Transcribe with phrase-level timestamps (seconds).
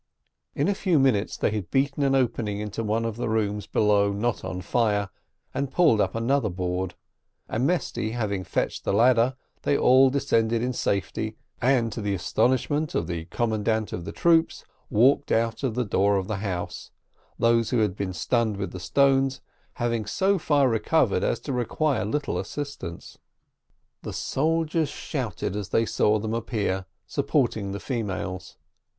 [0.55, 4.11] In a few minutes they had beaten an opening into one of the rooms below
[4.11, 5.09] not on fire,
[5.69, 6.95] pulled up another board,
[7.47, 12.95] and Mesty having fetched the ladder, they all descended in safety, and, to the astonishment
[12.95, 16.89] of the commandant of the troops, walked out of the door of the house,
[17.37, 19.39] those who had been stunned with the stones
[19.73, 23.19] having so far recovered as to require little assistance.
[24.01, 28.57] The soldiers shouted as they saw them appear, supporting the females.